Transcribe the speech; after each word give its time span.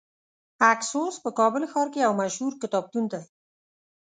اکسوس 0.71 1.15
په 1.23 1.29
کابل 1.39 1.63
ښار 1.71 1.87
کې 1.93 1.99
یو 2.05 2.13
مشهور 2.21 2.53
کتابتون 2.63 3.03
دی. 3.11 3.23